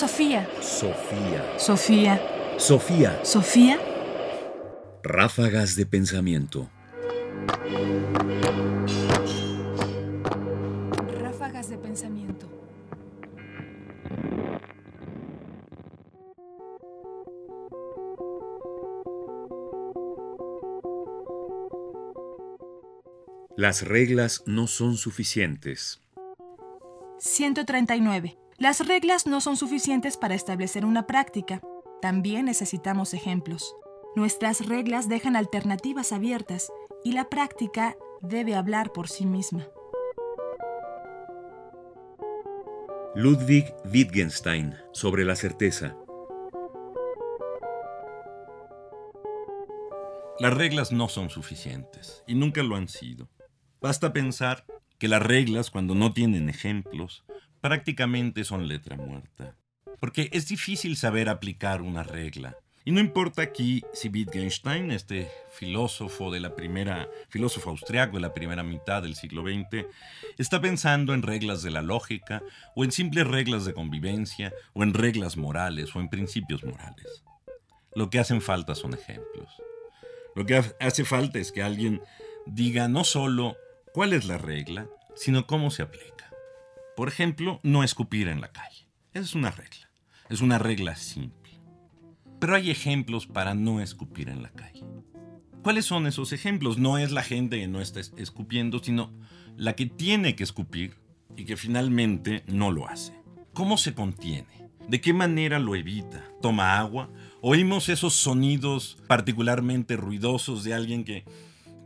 [0.00, 0.48] Sofía.
[0.62, 1.58] Sofía.
[1.58, 2.20] Sofía.
[2.56, 3.20] Sofía.
[3.22, 3.78] Sofía.
[5.02, 6.70] Ráfagas de pensamiento.
[11.20, 12.48] Ráfagas de pensamiento.
[23.54, 26.00] Las reglas no son suficientes.
[27.18, 28.38] 139.
[28.60, 31.62] Las reglas no son suficientes para establecer una práctica.
[32.02, 33.74] También necesitamos ejemplos.
[34.16, 36.70] Nuestras reglas dejan alternativas abiertas
[37.02, 39.66] y la práctica debe hablar por sí misma.
[43.14, 45.96] Ludwig Wittgenstein sobre la certeza.
[50.38, 53.26] Las reglas no son suficientes y nunca lo han sido.
[53.80, 54.66] Basta pensar
[54.98, 57.24] que las reglas, cuando no tienen ejemplos,
[57.60, 59.56] prácticamente son letra muerta.
[60.00, 62.56] Porque es difícil saber aplicar una regla.
[62.84, 68.32] Y no importa aquí si Wittgenstein, este filósofo de la primera, filósofo austriaco de la
[68.32, 69.86] primera mitad del siglo XX,
[70.38, 72.42] está pensando en reglas de la lógica,
[72.74, 77.22] o en simples reglas de convivencia, o en reglas morales, o en principios morales.
[77.94, 79.50] Lo que hacen falta son ejemplos.
[80.34, 82.00] Lo que hace falta es que alguien
[82.46, 83.56] diga no solo
[83.92, 86.29] cuál es la regla, sino cómo se aplica.
[87.00, 88.86] Por ejemplo, no escupir en la calle.
[89.14, 89.88] Esa es una regla.
[90.28, 91.58] Es una regla simple.
[92.38, 94.84] Pero hay ejemplos para no escupir en la calle.
[95.62, 96.76] ¿Cuáles son esos ejemplos?
[96.76, 99.14] No es la gente que no está escupiendo, sino
[99.56, 100.98] la que tiene que escupir
[101.38, 103.14] y que finalmente no lo hace.
[103.54, 104.68] ¿Cómo se contiene?
[104.86, 106.22] ¿De qué manera lo evita?
[106.42, 107.08] ¿Toma agua?
[107.40, 111.24] ¿Oímos esos sonidos particularmente ruidosos de alguien que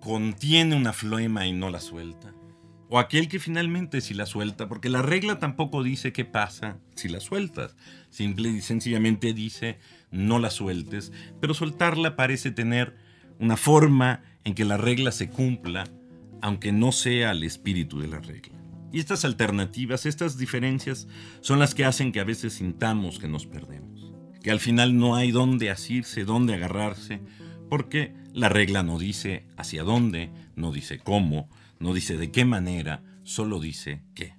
[0.00, 2.34] contiene una flema y no la suelta?
[2.90, 7.08] O aquel que finalmente si la suelta, porque la regla tampoco dice qué pasa si
[7.08, 7.76] la sueltas.
[8.08, 9.78] Simple y sencillamente dice
[10.10, 12.96] no la sueltes, pero soltarla parece tener
[13.38, 15.84] una forma en que la regla se cumpla,
[16.40, 18.58] aunque no sea el espíritu de la regla.
[18.90, 21.08] Y estas alternativas, estas diferencias,
[21.40, 24.10] son las que hacen que a veces sintamos que nos perdemos.
[24.42, 27.20] Que al final no hay dónde asirse, dónde agarrarse,
[27.68, 31.50] porque la regla no dice hacia dónde, no dice cómo,
[31.80, 34.38] no dice de qué manera, solo dice qué.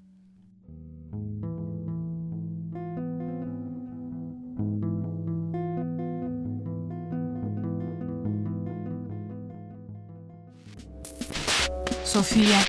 [12.04, 12.60] Sofía.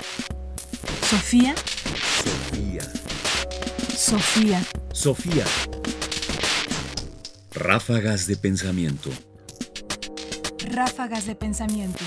[1.03, 1.55] Sofía.
[2.23, 2.83] Sofía.
[3.97, 4.63] Sofía.
[4.93, 5.45] Sofía.
[7.55, 9.11] Ráfagas de pensamiento.
[10.71, 12.05] Ráfagas de pensamiento.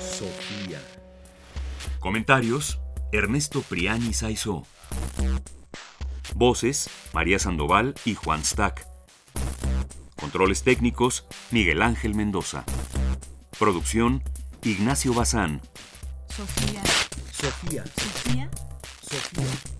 [0.00, 0.80] Sofía.
[2.04, 2.80] Comentarios:
[3.12, 4.66] Ernesto Priani Saizó.
[6.34, 8.86] Voces: María Sandoval y Juan Stack.
[10.14, 12.66] Controles técnicos: Miguel Ángel Mendoza.
[13.58, 14.22] Producción:
[14.62, 15.62] Ignacio Bazán.
[16.28, 16.82] Sofía.
[17.32, 17.84] Sofía.
[17.86, 18.50] Sofía.
[19.00, 19.73] Sofía.